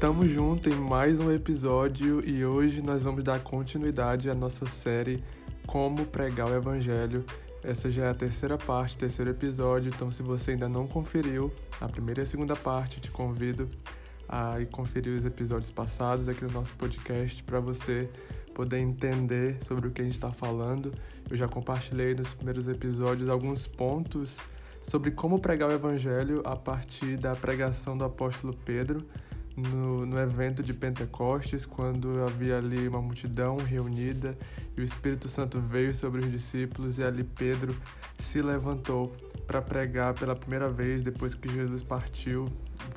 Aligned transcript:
Tamo 0.00 0.26
junto 0.26 0.70
em 0.70 0.74
mais 0.74 1.20
um 1.20 1.30
episódio 1.30 2.26
e 2.26 2.42
hoje 2.42 2.80
nós 2.80 3.02
vamos 3.02 3.22
dar 3.22 3.38
continuidade 3.40 4.30
à 4.30 4.34
nossa 4.34 4.64
série 4.64 5.22
Como 5.66 6.06
Pregar 6.06 6.48
o 6.48 6.56
Evangelho. 6.56 7.22
Essa 7.62 7.90
já 7.90 8.06
é 8.06 8.08
a 8.08 8.14
terceira 8.14 8.56
parte, 8.56 8.96
terceiro 8.96 9.30
episódio, 9.30 9.92
então 9.94 10.10
se 10.10 10.22
você 10.22 10.52
ainda 10.52 10.70
não 10.70 10.86
conferiu 10.86 11.52
a 11.78 11.86
primeira 11.86 12.22
e 12.22 12.24
a 12.24 12.26
segunda 12.26 12.56
parte, 12.56 12.98
te 12.98 13.10
convido 13.10 13.68
a 14.26 14.58
ir 14.58 14.68
conferir 14.70 15.14
os 15.14 15.26
episódios 15.26 15.70
passados 15.70 16.30
aqui 16.30 16.44
no 16.44 16.50
nosso 16.50 16.74
podcast 16.76 17.42
para 17.42 17.60
você 17.60 18.08
poder 18.54 18.78
entender 18.78 19.62
sobre 19.62 19.88
o 19.88 19.90
que 19.90 20.00
a 20.00 20.04
gente 20.06 20.14
está 20.14 20.32
falando. 20.32 20.94
Eu 21.28 21.36
já 21.36 21.46
compartilhei 21.46 22.14
nos 22.14 22.32
primeiros 22.32 22.68
episódios 22.68 23.28
alguns 23.28 23.66
pontos 23.66 24.38
sobre 24.82 25.10
como 25.10 25.38
pregar 25.38 25.68
o 25.68 25.72
Evangelho 25.72 26.40
a 26.46 26.56
partir 26.56 27.18
da 27.18 27.36
pregação 27.36 27.98
do 27.98 28.04
apóstolo 28.04 28.56
Pedro 28.64 29.04
no, 29.56 30.06
no 30.06 30.18
evento 30.18 30.62
de 30.62 30.72
Pentecostes, 30.72 31.66
quando 31.66 32.22
havia 32.22 32.58
ali 32.58 32.88
uma 32.88 33.00
multidão 33.00 33.56
reunida 33.56 34.36
e 34.76 34.80
o 34.80 34.84
Espírito 34.84 35.28
Santo 35.28 35.60
veio 35.60 35.94
sobre 35.94 36.20
os 36.20 36.30
discípulos 36.30 36.98
e 36.98 37.04
ali 37.04 37.24
Pedro 37.24 37.74
se 38.18 38.40
levantou 38.40 39.12
para 39.46 39.60
pregar 39.60 40.14
pela 40.14 40.36
primeira 40.36 40.68
vez 40.68 41.02
depois 41.02 41.34
que 41.34 41.48
Jesus 41.48 41.82
partiu, 41.82 42.46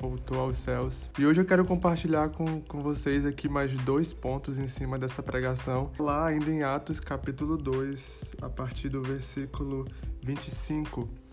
voltou 0.00 0.38
aos 0.38 0.56
céus. 0.56 1.10
E 1.18 1.26
hoje 1.26 1.40
eu 1.40 1.44
quero 1.44 1.64
compartilhar 1.64 2.28
com, 2.28 2.60
com 2.60 2.80
vocês 2.80 3.26
aqui 3.26 3.48
mais 3.48 3.74
dois 3.78 4.12
pontos 4.12 4.58
em 4.58 4.66
cima 4.66 4.98
dessa 4.98 5.22
pregação. 5.22 5.90
Lá 5.98 6.26
ainda 6.26 6.50
em 6.50 6.62
Atos 6.62 7.00
capítulo 7.00 7.56
2, 7.56 8.36
a 8.40 8.48
partir 8.48 8.88
do 8.88 9.02
versículo 9.02 9.86
25. 10.22 11.23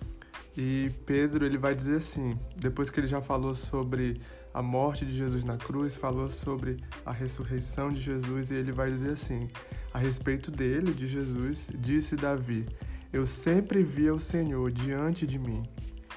E 0.57 0.91
Pedro 1.05 1.45
ele 1.45 1.57
vai 1.57 1.73
dizer 1.73 1.97
assim, 1.97 2.37
depois 2.55 2.89
que 2.89 2.99
ele 2.99 3.07
já 3.07 3.21
falou 3.21 3.53
sobre 3.53 4.21
a 4.53 4.61
morte 4.61 5.05
de 5.05 5.15
Jesus 5.15 5.43
na 5.43 5.57
cruz, 5.57 5.95
falou 5.95 6.27
sobre 6.27 6.77
a 7.05 7.11
ressurreição 7.11 7.89
de 7.89 8.01
Jesus 8.01 8.51
e 8.51 8.55
ele 8.55 8.71
vai 8.71 8.89
dizer 8.89 9.11
assim: 9.11 9.49
a 9.93 9.99
respeito 9.99 10.51
dele, 10.51 10.93
de 10.93 11.07
Jesus, 11.07 11.67
disse 11.73 12.15
Davi: 12.15 12.65
Eu 13.11 13.25
sempre 13.25 13.83
vi 13.83 14.09
o 14.09 14.19
Senhor 14.19 14.71
diante 14.71 15.25
de 15.25 15.39
mim, 15.39 15.63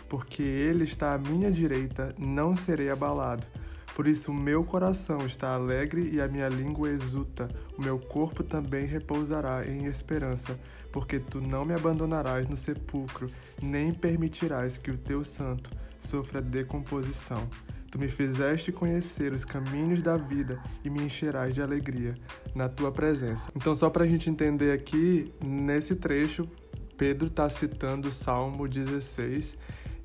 porque 0.08 0.42
ele 0.42 0.84
está 0.84 1.14
à 1.14 1.18
minha 1.18 1.50
direita, 1.50 2.14
não 2.18 2.56
serei 2.56 2.90
abalado. 2.90 3.46
Por 3.94 4.08
isso 4.08 4.32
o 4.32 4.34
meu 4.34 4.64
coração 4.64 5.24
está 5.24 5.54
alegre 5.54 6.10
e 6.12 6.20
a 6.20 6.26
minha 6.26 6.48
língua 6.48 6.90
exulta, 6.90 7.48
o 7.78 7.82
meu 7.82 7.98
corpo 7.98 8.42
também 8.42 8.86
repousará 8.86 9.64
em 9.66 9.86
esperança, 9.86 10.58
porque 10.90 11.20
tu 11.20 11.40
não 11.40 11.64
me 11.64 11.74
abandonarás 11.74 12.48
no 12.48 12.56
sepulcro, 12.56 13.30
nem 13.62 13.94
permitirás 13.94 14.76
que 14.76 14.90
o 14.90 14.98
teu 14.98 15.22
santo 15.22 15.70
sofra 16.00 16.42
decomposição. 16.42 17.48
Tu 17.88 17.98
me 18.00 18.08
fizeste 18.08 18.72
conhecer 18.72 19.32
os 19.32 19.44
caminhos 19.44 20.02
da 20.02 20.16
vida 20.16 20.60
e 20.84 20.90
me 20.90 21.04
encherás 21.04 21.54
de 21.54 21.62
alegria 21.62 22.16
na 22.52 22.68
tua 22.68 22.90
presença. 22.90 23.48
Então, 23.54 23.76
só 23.76 23.88
para 23.88 24.02
a 24.02 24.06
gente 24.08 24.28
entender 24.28 24.72
aqui, 24.72 25.32
nesse 25.40 25.94
trecho, 25.94 26.48
Pedro 26.96 27.28
está 27.28 27.48
citando 27.48 28.08
o 28.08 28.12
Salmo 28.12 28.66
16 28.66 29.56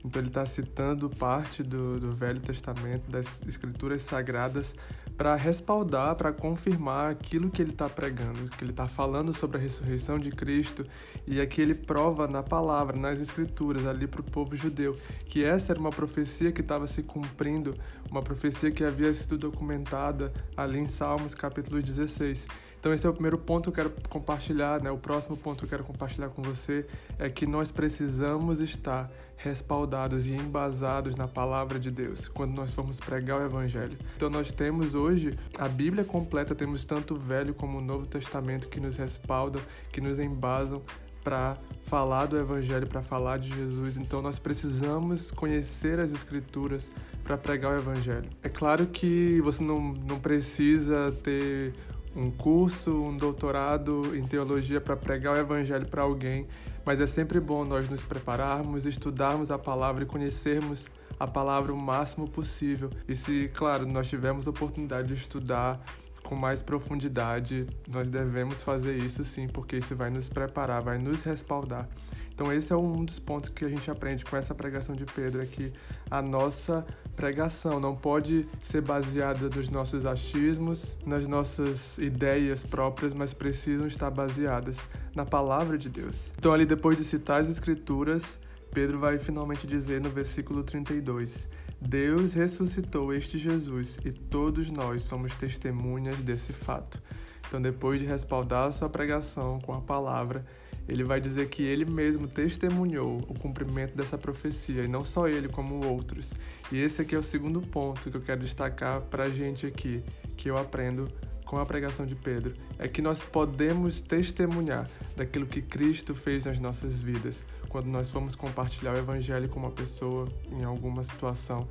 então 0.10 0.20
ele 0.24 0.30
está 0.30 0.44
citando 0.44 1.08
parte 1.08 1.62
do, 1.62 2.00
do 2.00 2.14
Velho 2.14 2.40
Testamento, 2.40 3.12
das 3.12 3.40
Escrituras 3.48 4.02
Sagradas, 4.02 4.74
para 5.16 5.36
respaldar, 5.36 6.16
para 6.16 6.34
confirmar 6.34 7.12
aquilo 7.12 7.52
que 7.52 7.62
ele 7.62 7.70
está 7.70 7.88
pregando, 7.88 8.50
que 8.50 8.64
ele 8.64 8.72
está 8.72 8.88
falando 8.88 9.32
sobre 9.32 9.58
a 9.58 9.62
ressurreição 9.62 10.18
de 10.18 10.32
Cristo 10.32 10.84
e 11.28 11.40
aqui 11.40 11.62
ele 11.62 11.76
prova 11.76 12.28
na 12.28 12.42
palavra, 12.42 12.98
nas 12.98 13.20
Escrituras, 13.20 13.86
ali 13.86 14.08
para 14.08 14.22
o 14.22 14.24
povo 14.24 14.56
judeu, 14.56 14.98
que 15.26 15.44
essa 15.44 15.74
era 15.74 15.80
uma 15.80 15.92
profecia 15.92 16.52
que 16.52 16.62
estava 16.62 16.88
se 16.88 17.04
cumprindo, 17.04 17.76
uma 18.10 18.24
profecia 18.24 18.72
que 18.72 18.84
havia 18.84 19.14
sido 19.14 19.38
documentada 19.38 20.34
ali 20.58 20.80
em 20.80 20.88
Salmos 20.88 21.36
capítulo 21.36 21.84
16. 21.84 22.48
Então 22.80 22.94
esse 22.94 23.06
é 23.06 23.10
o 23.10 23.14
primeiro 23.14 23.38
ponto 23.38 23.72
que 23.72 23.80
eu 23.80 23.86
quero 23.86 24.02
compartilhar, 24.10 24.82
né? 24.82 24.90
O 24.90 24.98
próximo 24.98 25.36
ponto 25.36 25.60
que 25.60 25.66
eu 25.66 25.70
quero 25.70 25.84
compartilhar 25.84 26.30
com 26.30 26.42
você 26.42 26.86
é 27.18 27.30
que 27.30 27.46
nós 27.46 27.72
precisamos 27.72 28.62
estar 28.62 29.12
respaldados 29.36 30.28
e 30.28 30.34
embasados 30.34 31.16
na 31.16 31.28
palavra 31.28 31.80
de 31.80 31.90
Deus 31.90 32.28
quando 32.28 32.54
nós 32.54 32.74
formos 32.74 33.00
pregar 33.00 33.42
o 33.42 33.46
evangelho. 33.46 33.98
Então 34.16 34.30
nós 34.30 34.52
temos 34.52 34.96
hoje 34.96 35.38
a 35.58 35.68
Bíblia 35.68 36.04
completa, 36.04 36.54
temos 36.54 36.84
tanto 36.86 37.16
o 37.16 37.18
Velho 37.18 37.54
como 37.54 37.78
o 37.78 37.82
Novo 37.82 38.06
Testamento 38.06 38.68
que 38.68 38.80
nos 38.80 38.98
respaldam, 38.98 39.62
que 39.92 40.02
nos 40.02 40.20
embasam 40.20 40.82
para 41.24 41.58
falar 41.86 42.26
do 42.26 42.38
Evangelho, 42.38 42.88
para 42.88 43.02
falar 43.02 43.38
de 43.38 43.50
Jesus. 43.50 43.98
Então 43.98 44.22
nós 44.22 44.40
precisamos 44.40 45.32
conhecer 45.32 46.00
as 46.00 46.12
Escrituras 46.12 46.90
para 47.24 47.38
pregar 47.38 47.74
o 47.74 47.78
Evangelho. 47.78 48.30
É 48.42 48.50
claro 48.50 48.88
que 48.88 49.40
você 49.42 49.64
não, 49.64 49.94
não 49.94 50.20
precisa 50.20 51.12
ter 51.24 51.74
um 52.16 52.32
curso, 52.32 52.92
um 52.92 53.16
doutorado 53.16 54.16
em 54.16 54.26
teologia 54.26 54.82
para 54.82 54.96
pregar 54.96 55.36
o 55.36 55.38
evangelho 55.38 55.88
para 55.88 56.02
alguém, 56.02 56.48
mas 56.86 57.00
é 57.00 57.08
sempre 57.08 57.40
bom 57.40 57.64
nós 57.64 57.90
nos 57.90 58.04
prepararmos, 58.04 58.86
estudarmos 58.86 59.52
a 59.52 59.58
palavra 59.58 60.04
e 60.04 60.08
conhecermos 60.08 60.88
a 61.20 61.28
palavra 61.28 61.74
o 61.74 61.78
máximo 61.78 62.28
possível. 62.28 62.90
E 63.08 63.16
se, 63.16 63.52
claro, 63.54 63.86
nós 63.86 64.08
tivermos 64.08 64.48
oportunidade 64.48 65.10
de 65.10 65.22
estudar 65.22 65.80
com 66.24 66.36
mais 66.36 66.62
profundidade, 66.62 67.66
nós 67.88 68.10
devemos 68.10 68.62
fazer 68.62 68.98
isso 68.98 69.24
sim, 69.24 69.48
porque 69.48 69.78
isso 69.78 69.96
vai 69.96 70.10
nos 70.10 70.30
preparar, 70.30 70.82
vai 70.82 70.98
nos 70.98 71.24
respaldar. 71.24 71.88
Então 72.34 72.54
esse 72.54 72.72
é 72.72 72.76
um 72.76 73.04
dos 73.04 73.20
pontos 73.20 73.50
que 73.50 73.66
a 73.66 73.70
gente 73.70 73.90
aprende 73.90 74.24
com 74.24 74.38
essa 74.38 74.56
pregação 74.56 74.96
de 74.96 75.06
Pedro, 75.06 75.42
é 75.42 75.46
que 75.46 75.74
a 76.10 76.22
nossa 76.22 76.86
pregação 77.20 77.82
não 77.82 77.94
pode 77.94 78.48
ser 78.64 78.80
baseada 78.80 79.50
nos 79.50 79.68
nossos 79.68 80.06
achismos, 80.06 80.96
nas 81.06 81.28
nossas 81.28 81.98
ideias 81.98 82.66
próprias, 82.66 83.14
mas 83.14 83.34
precisam 83.34 83.86
estar 83.86 84.10
baseadas 84.10 84.80
na 85.14 85.26
palavra 85.26 85.78
de 85.78 85.90
Deus. 85.90 86.32
Então 86.38 86.54
ali 86.54 86.66
depois 86.66 86.98
de 86.98 87.04
citar 87.04 87.42
as 87.42 87.50
escrituras, 87.50 88.40
Pedro 88.72 89.00
vai 89.00 89.20
finalmente 89.20 89.68
dizer 89.68 90.00
no 90.00 90.10
versículo 90.10 90.64
32: 90.64 91.46
Deus 91.82 92.34
ressuscitou 92.34 93.14
este 93.14 93.38
Jesus 93.38 94.00
e 94.06 94.14
todos 94.14 94.72
nós 94.72 95.04
somos 95.04 95.36
testemunhas 95.36 96.16
desse 96.20 96.54
fato. 96.54 97.02
Então, 97.50 97.62
depois 97.62 98.00
de 98.00 98.06
respaldar 98.06 98.68
a 98.68 98.72
sua 98.72 98.88
pregação 98.88 99.60
com 99.60 99.74
a 99.74 99.82
palavra, 99.82 100.46
ele 100.90 101.04
vai 101.04 101.22
dizer 101.22 101.50
que 101.50 101.62
ele 101.62 101.86
mesmo 101.86 102.28
testemunhou 102.28 103.20
o 103.28 103.34
cumprimento 103.38 103.96
dessa 103.96 104.18
profecia, 104.18 104.84
e 104.84 104.88
não 104.88 105.04
só 105.04 105.28
ele, 105.28 105.48
como 105.48 105.86
outros. 105.86 106.34
E 106.72 106.80
esse 106.80 107.02
aqui 107.02 107.16
é 107.16 107.18
o 107.20 107.24
segundo 107.24 107.62
ponto 107.62 108.10
que 108.10 108.18
eu 108.18 108.22
quero 108.22 108.42
destacar 108.42 109.02
para 109.02 109.26
a 109.26 109.30
gente 109.30 109.68
aqui, 109.68 110.04
que 110.36 110.50
eu 110.50 110.58
aprendo 110.58 111.08
com 111.46 111.58
a 111.58 111.66
pregação 111.66 112.06
de 112.06 112.16
Pedro, 112.16 112.54
é 112.78 112.88
que 112.88 113.02
nós 113.02 113.24
podemos 113.24 114.02
testemunhar 114.02 114.88
daquilo 115.16 115.46
que 115.46 115.62
Cristo 115.62 116.14
fez 116.14 116.46
nas 116.46 116.60
nossas 116.60 117.02
vidas. 117.02 117.44
Quando 117.70 117.86
nós 117.86 118.10
formos 118.10 118.36
compartilhar 118.36 118.96
o 118.96 118.98
Evangelho 118.98 119.48
com 119.48 119.60
uma 119.60 119.72
pessoa 119.72 120.28
em 120.52 120.64
alguma 120.64 121.04
situação, 121.04 121.68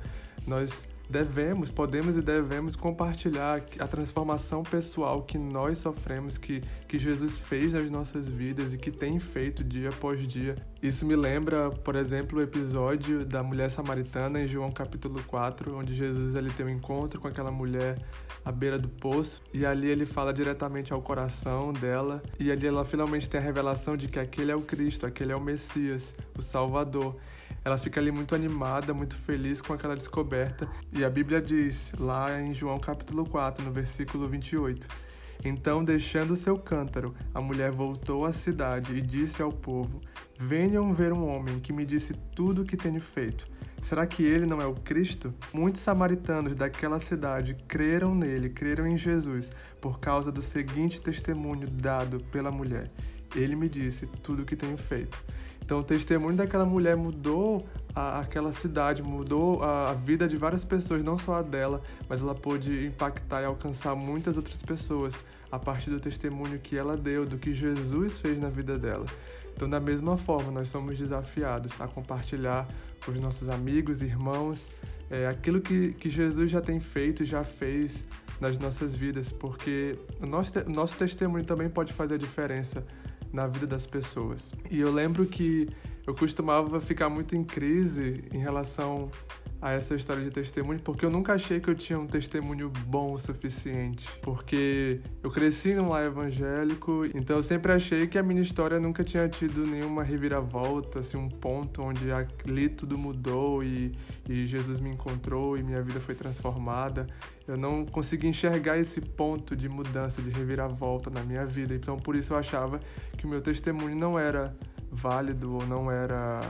nós 0.47 0.87
devemos, 1.09 1.71
podemos 1.71 2.15
e 2.15 2.21
devemos 2.21 2.75
compartilhar 2.75 3.63
a 3.79 3.87
transformação 3.87 4.61
pessoal 4.61 5.23
que 5.23 5.39
nós 5.39 5.79
sofremos, 5.79 6.37
que, 6.37 6.61
que 6.87 6.99
Jesus 6.99 7.37
fez 7.37 7.73
nas 7.73 7.89
nossas 7.89 8.27
vidas 8.27 8.73
e 8.73 8.77
que 8.77 8.91
tem 8.91 9.19
feito 9.19 9.63
dia 9.63 9.89
após 9.89 10.21
dia. 10.27 10.55
Isso 10.81 11.05
me 11.05 11.15
lembra, 11.15 11.71
por 11.71 11.95
exemplo, 11.95 12.37
o 12.37 12.41
episódio 12.41 13.25
da 13.25 13.41
mulher 13.41 13.71
samaritana 13.71 14.39
em 14.39 14.47
João 14.47 14.71
capítulo 14.71 15.21
4, 15.25 15.75
onde 15.75 15.95
Jesus 15.95 16.35
ele 16.35 16.51
tem 16.51 16.67
um 16.67 16.69
encontro 16.69 17.19
com 17.19 17.27
aquela 17.27 17.51
mulher 17.51 17.99
à 18.45 18.51
beira 18.51 18.77
do 18.77 18.87
poço 18.87 19.41
e 19.51 19.65
ali 19.65 19.89
ele 19.89 20.05
fala 20.05 20.31
diretamente 20.31 20.93
ao 20.93 21.01
coração 21.01 21.73
dela 21.73 22.21
e 22.39 22.51
ali 22.51 22.67
ela 22.67 22.85
finalmente 22.85 23.27
tem 23.27 23.39
a 23.39 23.43
revelação 23.43 23.97
de 23.97 24.07
que 24.07 24.19
aquele 24.19 24.51
é 24.51 24.55
o 24.55 24.61
Cristo, 24.61 25.07
aquele 25.07 25.31
é 25.31 25.35
o 25.35 25.41
Messias, 25.41 25.88
o 26.37 26.41
Salvador. 26.41 27.15
Ela 27.63 27.77
fica 27.77 27.99
ali 27.99 28.11
muito 28.11 28.35
animada, 28.35 28.93
muito 28.93 29.15
feliz 29.15 29.61
com 29.61 29.73
aquela 29.73 29.95
descoberta. 29.95 30.69
E 30.91 31.03
a 31.03 31.09
Bíblia 31.09 31.41
diz, 31.41 31.91
lá 31.99 32.41
em 32.41 32.53
João 32.53 32.79
capítulo 32.79 33.25
4, 33.25 33.63
no 33.63 33.71
versículo 33.71 34.27
28, 34.27 34.87
então, 35.43 35.83
deixando 35.83 36.35
seu 36.35 36.57
cântaro, 36.57 37.15
a 37.33 37.39
mulher 37.39 37.71
voltou 37.71 38.25
à 38.25 38.33
cidade 38.33 38.93
e 38.97 39.01
disse 39.01 39.41
ao 39.41 39.51
povo: 39.51 40.01
Venham 40.37 40.93
ver 40.93 41.13
um 41.13 41.25
homem 41.27 41.59
que 41.59 41.71
me 41.71 41.85
disse 41.85 42.13
tudo 42.35 42.63
o 42.63 42.65
que 42.65 42.75
tenho 42.75 42.99
feito. 42.99 43.47
Será 43.81 44.05
que 44.05 44.21
ele 44.21 44.45
não 44.45 44.61
é 44.61 44.65
o 44.65 44.75
Cristo? 44.75 45.33
Muitos 45.53 45.81
samaritanos 45.81 46.55
daquela 46.55 46.99
cidade 46.99 47.55
creram 47.67 48.13
nele, 48.13 48.49
creram 48.49 48.85
em 48.85 48.97
Jesus, 48.97 49.51
por 49.79 50.01
causa 50.01 50.29
do 50.29 50.41
seguinte 50.41 50.99
testemunho 50.99 51.69
dado 51.69 52.19
pela 52.31 52.51
mulher: 52.51 52.91
Ele 53.33 53.55
me 53.55 53.69
disse 53.69 54.05
tudo 54.21 54.41
o 54.43 54.45
que 54.45 54.57
tenho 54.57 54.77
feito. 54.77 55.23
Então, 55.69 55.81
o 55.81 55.83
testemunho 55.83 56.35
daquela 56.35 56.65
mulher 56.65 56.97
mudou 56.97 57.63
a, 57.93 58.21
aquela 58.21 58.51
cidade, 58.51 59.03
mudou 59.03 59.61
a, 59.61 59.91
a, 59.91 59.93
vida 59.93 60.27
de 60.27 60.35
várias 60.35 60.65
pessoas, 60.65 61.03
não 61.03 61.15
só 61.15 61.35
a 61.35 61.41
dela, 61.43 61.79
mas 62.09 62.21
ela 62.21 62.33
pôde 62.33 62.87
impactar 62.87 63.43
e 63.43 63.45
alcançar 63.45 63.93
muitas 63.93 64.35
outras 64.35 64.63
pessoas 64.63 65.13
a 65.51 65.59
partir 65.59 65.91
do 65.91 65.99
testemunho 65.99 66.57
que 66.57 66.75
ela 66.75 66.97
deu, 66.97 67.23
do 67.23 67.37
que 67.37 67.53
Jesus 67.53 68.17
fez 68.17 68.39
na 68.39 68.49
vida 68.49 68.79
dela. 68.79 69.05
Então, 69.55 69.69
da 69.69 69.79
mesma 69.79 70.17
forma, 70.17 70.51
nós 70.51 70.69
somos 70.69 70.97
desafiados 70.97 71.79
a 71.79 71.87
compartilhar 71.87 72.67
com 73.05 73.11
os 73.11 73.19
nossos 73.19 73.47
amigos, 73.47 74.01
irmãos, 74.01 74.71
é, 75.07 75.27
aquilo 75.27 75.61
que, 75.61 75.93
que 75.93 76.09
Jesus 76.09 76.49
já 76.49 76.61
tem 76.61 76.79
feito 76.79 77.21
e 77.21 77.27
já 77.27 77.43
fez 77.43 78.03
nas 78.41 78.57
nossas 78.57 78.95
vidas, 78.95 79.31
porque 79.31 79.99
o 80.19 80.25
nosso, 80.25 80.67
nosso 80.67 80.95
testemunho 80.95 81.43
também 81.43 81.69
pode 81.69 81.93
fazer 81.93 82.15
a 82.15 82.17
diferença 82.17 82.83
na 83.31 83.47
vida 83.47 83.67
das 83.67 83.85
pessoas. 83.85 84.53
E 84.69 84.79
eu 84.79 84.91
lembro 84.91 85.25
que 85.25 85.67
eu 86.05 86.13
costumava 86.13 86.81
ficar 86.81 87.09
muito 87.09 87.35
em 87.35 87.43
crise 87.43 88.23
em 88.33 88.39
relação 88.39 89.09
a 89.61 89.71
essa 89.71 89.93
história 89.93 90.23
de 90.23 90.31
testemunho, 90.31 90.79
porque 90.79 91.05
eu 91.05 91.09
nunca 91.09 91.33
achei 91.33 91.59
que 91.59 91.69
eu 91.69 91.75
tinha 91.75 91.99
um 91.99 92.07
testemunho 92.07 92.71
bom 92.87 93.13
o 93.13 93.19
suficiente. 93.19 94.07
Porque 94.21 95.01
eu 95.21 95.29
cresci 95.29 95.73
num 95.73 95.89
lar 95.89 96.05
evangélico, 96.05 97.05
então 97.13 97.35
eu 97.37 97.43
sempre 97.43 97.71
achei 97.71 98.07
que 98.07 98.17
a 98.17 98.23
minha 98.23 98.41
história 98.41 98.79
nunca 98.79 99.03
tinha 99.03 99.27
tido 99.27 99.65
nenhuma 99.65 100.01
reviravolta, 100.01 100.99
assim, 100.99 101.17
um 101.17 101.29
ponto 101.29 101.81
onde 101.81 102.09
ali 102.11 102.69
tudo 102.69 102.97
mudou 102.97 103.63
e, 103.63 103.91
e 104.27 104.47
Jesus 104.47 104.79
me 104.79 104.89
encontrou 104.89 105.57
e 105.57 105.63
minha 105.63 105.81
vida 105.81 105.99
foi 105.99 106.15
transformada. 106.15 107.07
Eu 107.45 107.57
não 107.57 107.85
consegui 107.85 108.27
enxergar 108.27 108.77
esse 108.77 109.01
ponto 109.01 109.55
de 109.55 109.67
mudança, 109.67 110.21
de 110.21 110.29
reviravolta 110.29 111.09
na 111.09 111.23
minha 111.23 111.45
vida. 111.45 111.73
Então 111.73 111.97
por 111.97 112.15
isso 112.15 112.33
eu 112.33 112.37
achava 112.37 112.79
que 113.17 113.25
o 113.25 113.29
meu 113.29 113.41
testemunho 113.41 113.95
não 113.95 114.17
era 114.17 114.55
válido 114.91 115.53
ou 115.55 115.65
não 115.65 115.91
era 115.91 116.41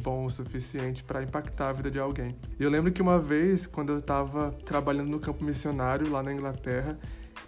bom 0.00 0.26
o 0.26 0.30
suficiente 0.30 1.04
para 1.04 1.22
impactar 1.22 1.70
a 1.70 1.72
vida 1.72 1.90
de 1.90 1.98
alguém. 1.98 2.36
E 2.58 2.62
eu 2.62 2.70
lembro 2.70 2.90
que 2.92 3.00
uma 3.00 3.18
vez, 3.18 3.66
quando 3.66 3.90
eu 3.90 3.98
estava 3.98 4.50
trabalhando 4.64 5.08
no 5.08 5.20
campo 5.20 5.44
missionário 5.44 6.10
lá 6.10 6.22
na 6.22 6.32
Inglaterra, 6.32 6.98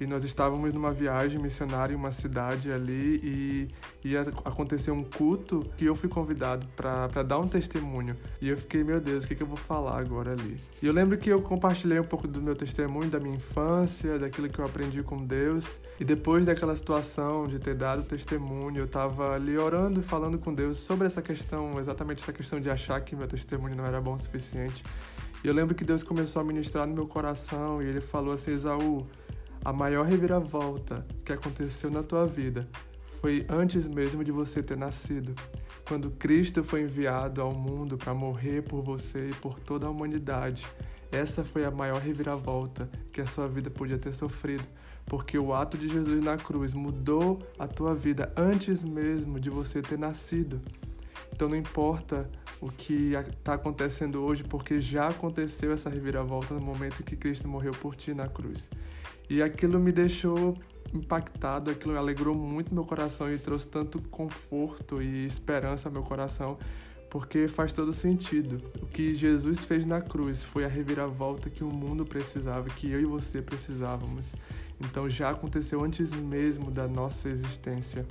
e 0.00 0.06
nós 0.06 0.24
estávamos 0.24 0.72
numa 0.72 0.92
viagem 0.92 1.38
missionária 1.38 1.92
em 1.94 1.96
uma 1.96 2.12
cidade 2.12 2.70
ali 2.70 3.20
e 3.22 3.68
ia 4.04 4.22
acontecer 4.44 4.90
um 4.90 5.02
culto 5.02 5.66
que 5.76 5.84
eu 5.84 5.94
fui 5.94 6.08
convidado 6.08 6.66
para 6.76 7.22
dar 7.22 7.38
um 7.38 7.48
testemunho. 7.48 8.16
E 8.40 8.48
eu 8.48 8.56
fiquei, 8.56 8.84
meu 8.84 9.00
Deus, 9.00 9.24
o 9.24 9.28
que, 9.28 9.34
que 9.34 9.42
eu 9.42 9.46
vou 9.46 9.56
falar 9.56 9.98
agora 9.98 10.32
ali? 10.32 10.58
E 10.82 10.86
eu 10.86 10.92
lembro 10.92 11.16
que 11.16 11.30
eu 11.30 11.40
compartilhei 11.40 11.98
um 11.98 12.04
pouco 12.04 12.28
do 12.28 12.40
meu 12.40 12.54
testemunho, 12.54 13.10
da 13.10 13.18
minha 13.18 13.36
infância, 13.36 14.18
daquilo 14.18 14.48
que 14.48 14.58
eu 14.58 14.64
aprendi 14.64 15.02
com 15.02 15.24
Deus. 15.24 15.78
E 15.98 16.04
depois 16.04 16.46
daquela 16.46 16.76
situação 16.76 17.46
de 17.46 17.58
ter 17.58 17.74
dado 17.74 18.02
testemunho, 18.02 18.78
eu 18.78 18.84
estava 18.84 19.34
ali 19.34 19.56
orando 19.56 20.00
e 20.00 20.02
falando 20.02 20.38
com 20.38 20.52
Deus 20.52 20.78
sobre 20.78 21.06
essa 21.06 21.22
questão, 21.22 21.80
exatamente 21.80 22.22
essa 22.22 22.32
questão 22.32 22.60
de 22.60 22.70
achar 22.70 23.00
que 23.00 23.16
meu 23.16 23.26
testemunho 23.26 23.74
não 23.74 23.86
era 23.86 24.00
bom 24.00 24.14
o 24.14 24.18
suficiente. 24.18 24.84
E 25.42 25.48
eu 25.48 25.54
lembro 25.54 25.74
que 25.74 25.84
Deus 25.84 26.02
começou 26.02 26.42
a 26.42 26.44
ministrar 26.44 26.86
no 26.86 26.94
meu 26.94 27.06
coração 27.06 27.82
e 27.82 27.86
ele 27.86 28.00
falou 28.00 28.34
assim: 28.34 28.50
Esaú, 28.50 29.06
a 29.66 29.72
maior 29.72 30.06
reviravolta 30.06 31.04
que 31.24 31.32
aconteceu 31.32 31.90
na 31.90 32.00
tua 32.00 32.24
vida 32.24 32.68
foi 33.20 33.44
antes 33.48 33.88
mesmo 33.88 34.22
de 34.22 34.30
você 34.30 34.62
ter 34.62 34.76
nascido, 34.76 35.34
quando 35.88 36.12
Cristo 36.12 36.62
foi 36.62 36.82
enviado 36.82 37.42
ao 37.42 37.52
mundo 37.52 37.98
para 37.98 38.14
morrer 38.14 38.62
por 38.62 38.80
você 38.80 39.30
e 39.30 39.34
por 39.34 39.58
toda 39.58 39.88
a 39.88 39.90
humanidade. 39.90 40.64
Essa 41.10 41.42
foi 41.42 41.64
a 41.64 41.70
maior 41.72 42.00
reviravolta 42.00 42.88
que 43.10 43.20
a 43.20 43.26
sua 43.26 43.48
vida 43.48 43.68
podia 43.68 43.98
ter 43.98 44.12
sofrido, 44.12 44.62
porque 45.04 45.36
o 45.36 45.52
ato 45.52 45.76
de 45.76 45.88
Jesus 45.88 46.22
na 46.22 46.36
cruz 46.36 46.72
mudou 46.72 47.42
a 47.58 47.66
tua 47.66 47.92
vida 47.92 48.32
antes 48.36 48.84
mesmo 48.84 49.40
de 49.40 49.50
você 49.50 49.82
ter 49.82 49.98
nascido. 49.98 50.62
Então 51.36 51.50
não 51.50 51.56
importa 51.56 52.26
o 52.62 52.70
que 52.72 53.12
está 53.12 53.52
acontecendo 53.52 54.24
hoje, 54.24 54.42
porque 54.42 54.80
já 54.80 55.08
aconteceu 55.08 55.70
essa 55.70 55.90
reviravolta 55.90 56.54
no 56.54 56.60
momento 56.62 57.02
em 57.02 57.04
que 57.04 57.14
Cristo 57.14 57.46
morreu 57.46 57.72
por 57.72 57.94
ti 57.94 58.14
na 58.14 58.26
cruz. 58.26 58.70
E 59.28 59.42
aquilo 59.42 59.78
me 59.78 59.92
deixou 59.92 60.56
impactado, 60.94 61.70
aquilo 61.70 61.94
alegrou 61.94 62.34
muito 62.34 62.72
meu 62.72 62.86
coração 62.86 63.30
e 63.30 63.36
trouxe 63.38 63.68
tanto 63.68 64.00
conforto 64.08 65.02
e 65.02 65.26
esperança 65.26 65.90
ao 65.90 65.92
meu 65.92 66.02
coração, 66.02 66.56
porque 67.10 67.48
faz 67.48 67.70
todo 67.70 67.92
sentido. 67.92 68.56
O 68.80 68.86
que 68.86 69.14
Jesus 69.14 69.62
fez 69.62 69.84
na 69.84 70.00
cruz 70.00 70.42
foi 70.42 70.64
a 70.64 70.68
reviravolta 70.68 71.50
que 71.50 71.62
o 71.62 71.70
mundo 71.70 72.06
precisava, 72.06 72.70
que 72.70 72.90
eu 72.90 72.98
e 72.98 73.04
você 73.04 73.42
precisávamos. 73.42 74.34
Então 74.80 75.06
já 75.06 75.28
aconteceu 75.28 75.84
antes 75.84 76.12
mesmo 76.12 76.70
da 76.70 76.88
nossa 76.88 77.28
existência. 77.28 78.06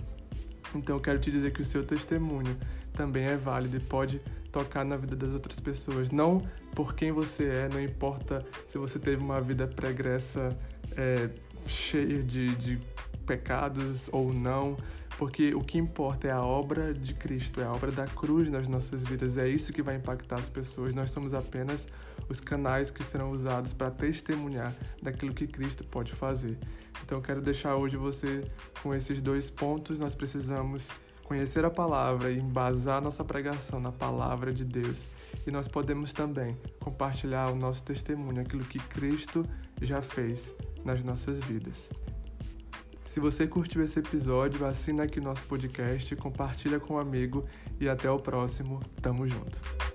Então 0.74 0.96
eu 0.96 1.02
quero 1.02 1.20
te 1.20 1.32
dizer 1.32 1.52
que 1.52 1.62
o 1.62 1.66
seu 1.66 1.84
testemunho 1.84 2.58
também 2.94 3.26
é 3.26 3.36
válido 3.36 3.78
e 3.78 3.80
pode 3.80 4.22
tocar 4.52 4.86
na 4.86 4.96
vida 4.96 5.16
das 5.16 5.34
outras 5.34 5.60
pessoas. 5.60 6.10
Não 6.10 6.42
por 6.74 6.96
quem 6.96 7.12
você 7.12 7.46
é, 7.46 7.70
não 7.72 7.82
importa 7.82 8.46
se 8.68 8.78
você 8.78 8.98
teve 8.98 9.22
uma 9.22 9.42
vida 9.42 9.68
pregressa 9.68 10.58
é, 10.96 11.30
cheia 11.68 12.22
de, 12.24 12.56
de 12.56 12.82
pecados 13.26 14.10
ou 14.12 14.34
não, 14.34 14.78
porque 15.18 15.56
o 15.56 15.62
que 15.62 15.78
importa 15.78 16.28
é 16.28 16.32
a 16.32 16.44
obra 16.44 16.94
de 16.94 17.14
Cristo, 17.14 17.62
é 17.62 17.64
a 17.64 17.72
obra 17.72 17.92
da 17.92 18.06
cruz 18.06 18.50
nas 18.50 18.68
nossas 18.68 19.04
vidas, 19.04 19.38
é 19.38 19.48
isso 19.48 19.72
que 19.72 19.82
vai 19.82 19.96
impactar 19.96 20.40
as 20.40 20.50
pessoas. 20.50 20.94
Nós 20.94 21.12
somos 21.12 21.34
apenas 21.34 21.88
os 22.28 22.40
canais 22.40 22.92
que 22.92 23.04
serão 23.04 23.32
usados 23.32 23.74
para 23.74 23.90
testemunhar 23.92 24.74
daquilo 25.02 25.34
que 25.34 25.48
Cristo 25.48 25.84
pode 25.86 26.14
fazer. 26.14 26.58
Então, 27.04 27.18
eu 27.18 27.22
quero 27.22 27.42
deixar 27.42 27.76
hoje 27.76 27.98
você 27.98 28.44
com 28.82 28.94
esses 28.94 29.22
dois 29.22 29.50
pontos. 29.50 30.00
Nós 30.00 30.16
precisamos 30.16 30.90
conhecer 31.24 31.64
a 31.66 31.70
palavra 31.70 32.32
e 32.32 32.40
embasar 32.40 33.02
nossa 33.02 33.24
pregação 33.24 33.80
na 33.80 33.92
palavra 33.92 34.54
de 34.54 34.66
Deus. 34.66 35.08
E 35.46 35.52
nós 35.52 35.68
podemos 35.68 36.14
também 36.14 36.58
compartilhar 36.80 37.52
o 37.52 37.56
nosso 37.56 37.84
testemunho, 37.84 38.42
aquilo 38.42 38.64
que 38.64 38.80
Cristo 38.80 39.46
já 39.82 40.02
fez 40.02 40.54
nas 40.84 41.04
nossas 41.04 41.40
vidas. 41.40 41.90
Se 43.16 43.22
você 43.22 43.48
curtiu 43.48 43.82
esse 43.82 43.98
episódio, 43.98 44.66
assina 44.66 45.04
aqui 45.04 45.22
nosso 45.22 45.42
podcast, 45.44 46.14
compartilha 46.18 46.82
com 46.82 46.96
um 46.96 47.00
amigo 47.00 47.46
e 47.80 47.88
até 47.88 48.12
o 48.12 48.20
próximo. 48.20 48.82
Tamo 49.02 49.26
junto. 49.26 49.95